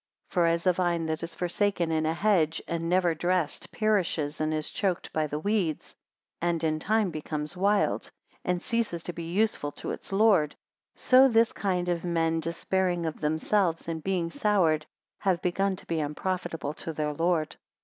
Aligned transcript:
222 0.31 0.33
For 0.33 0.45
as 0.51 0.65
a 0.65 0.73
vine 0.75 1.05
that 1.05 1.21
is 1.21 1.35
forsaken 1.35 1.91
in 1.91 2.07
a 2.07 2.13
hedge, 2.15 2.59
and 2.67 2.89
never 2.89 3.13
dressed, 3.13 3.71
perishes 3.71 4.41
and 4.41 4.51
is 4.51 4.71
choked 4.71 5.13
by 5.13 5.27
the 5.27 5.37
weeds, 5.37 5.95
and 6.41 6.63
in 6.63 6.79
time 6.79 7.11
becomes 7.11 7.55
wild, 7.55 8.09
and 8.43 8.63
ceases 8.63 9.03
to 9.03 9.13
be 9.13 9.25
useful 9.25 9.71
to 9.73 9.91
its 9.91 10.11
lord; 10.11 10.55
so 10.95 11.27
this 11.27 11.53
kind 11.53 11.87
of 11.87 12.03
men 12.03 12.39
despairing 12.39 13.05
of 13.05 13.21
themselves, 13.21 13.87
and 13.87 14.03
being 14.03 14.31
soured, 14.31 14.87
have 15.19 15.39
begun 15.43 15.75
to 15.75 15.85
be 15.85 15.99
unprofitable 15.99 16.73
to 16.73 16.91
their 16.93 17.13
Lord. 17.13 17.57